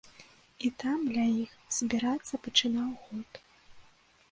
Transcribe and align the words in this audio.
І 0.67 0.71
там, 0.83 1.03
ля 1.17 1.25
іх, 1.43 1.51
збірацца 1.77 2.41
пачынаў 2.49 2.91
гурт. 3.05 3.33